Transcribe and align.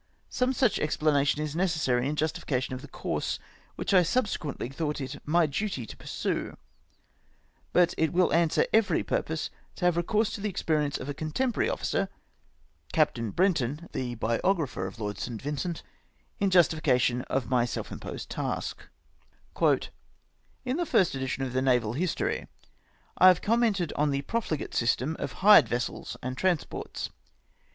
Some 0.29 0.51
such 0.51 0.79
explanation 0.79 1.43
is 1.43 1.55
necessary 1.55 2.07
in 2.09 2.15
justification 2.15 2.73
of 2.73 2.81
the 2.81 2.87
course 2.87 3.37
which 3.75 3.93
I 3.93 4.01
subsequently 4.01 4.67
thought 4.67 4.99
it 4.99 5.19
my 5.27 5.45
duty 5.45 5.85
to 5.85 5.95
pursue, 5.95 6.57
but 7.71 7.93
it 7.99 8.11
will 8.11 8.33
answer 8.33 8.65
every 8.73 9.03
purpose 9.03 9.51
to 9.75 9.85
have 9.85 9.97
recourse 9.97 10.31
to 10.31 10.41
the 10.41 10.49
experience 10.49 10.97
of 10.97 11.07
a 11.07 11.13
contemporary 11.13 11.69
officer— 11.69 12.09
Captain 12.93 13.29
Brenton, 13.29 13.89
the 13.91 14.15
biographer 14.15 14.87
of 14.87 14.99
Lord 14.99 15.19
St. 15.19 15.39
Vincent— 15.39 15.83
in 16.39 16.49
justi 16.49 16.77
fication 16.77 17.21
of 17.25 17.47
my 17.51 17.65
self 17.65 17.91
imposed 17.91 18.27
task:— 18.27 18.83
"In 20.65 20.77
the 20.77 20.85
first 20.87 21.13
edition 21.13 21.43
of 21.43 21.53
the 21.53 21.61
Naval 21.61 21.93
History, 21.93 22.47
I 23.19 23.27
have 23.27 23.43
com 23.43 23.61
mented 23.61 23.91
on 23.95 24.09
the 24.09 24.23
profligate 24.23 24.73
system 24.73 25.15
of 25.19 25.31
hired 25.45 25.69
vessels 25.69 26.17
and 26.23 26.35
trans 26.35 26.63
ports. 26.63 27.11